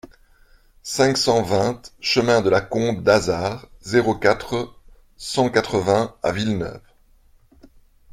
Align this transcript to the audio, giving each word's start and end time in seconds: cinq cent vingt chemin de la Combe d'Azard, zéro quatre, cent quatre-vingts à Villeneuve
cinq 0.81 1.15
cent 1.15 1.43
vingt 1.43 1.93
chemin 1.99 2.41
de 2.41 2.49
la 2.49 2.59
Combe 2.59 3.03
d'Azard, 3.03 3.69
zéro 3.83 4.15
quatre, 4.15 4.73
cent 5.15 5.47
quatre-vingts 5.51 6.15
à 6.23 6.31
Villeneuve 6.31 6.81